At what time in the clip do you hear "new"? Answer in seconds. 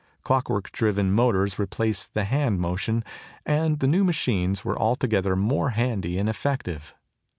3.85-4.03